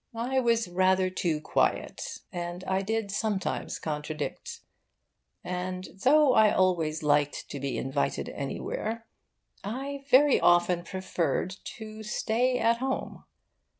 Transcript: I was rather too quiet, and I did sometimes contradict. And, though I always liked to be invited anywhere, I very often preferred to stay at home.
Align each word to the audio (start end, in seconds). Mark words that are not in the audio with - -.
I 0.15 0.39
was 0.39 0.67
rather 0.67 1.11
too 1.11 1.39
quiet, 1.41 2.21
and 2.33 2.63
I 2.63 2.81
did 2.81 3.11
sometimes 3.11 3.77
contradict. 3.77 4.61
And, 5.43 5.89
though 6.03 6.33
I 6.33 6.51
always 6.51 7.03
liked 7.03 7.47
to 7.51 7.59
be 7.59 7.77
invited 7.77 8.27
anywhere, 8.29 9.05
I 9.63 10.03
very 10.09 10.39
often 10.39 10.83
preferred 10.83 11.55
to 11.77 12.01
stay 12.01 12.57
at 12.57 12.77
home. 12.77 13.25